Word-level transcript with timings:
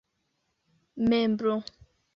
membro 1.09 1.61